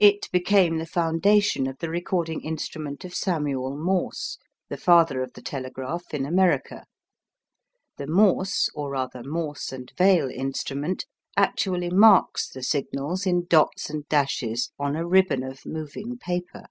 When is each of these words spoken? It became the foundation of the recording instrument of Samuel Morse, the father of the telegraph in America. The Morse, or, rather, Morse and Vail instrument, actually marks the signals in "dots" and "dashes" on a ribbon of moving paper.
It 0.00 0.28
became 0.32 0.78
the 0.78 0.86
foundation 0.86 1.68
of 1.68 1.78
the 1.78 1.88
recording 1.88 2.40
instrument 2.40 3.04
of 3.04 3.14
Samuel 3.14 3.76
Morse, 3.78 4.36
the 4.68 4.76
father 4.76 5.22
of 5.22 5.34
the 5.34 5.40
telegraph 5.40 6.12
in 6.12 6.26
America. 6.26 6.84
The 7.96 8.08
Morse, 8.08 8.68
or, 8.74 8.90
rather, 8.90 9.22
Morse 9.22 9.70
and 9.70 9.92
Vail 9.96 10.28
instrument, 10.28 11.06
actually 11.36 11.90
marks 11.90 12.48
the 12.48 12.64
signals 12.64 13.24
in 13.24 13.44
"dots" 13.46 13.88
and 13.88 14.04
"dashes" 14.08 14.72
on 14.80 14.96
a 14.96 15.06
ribbon 15.06 15.44
of 15.44 15.64
moving 15.64 16.18
paper. 16.18 16.64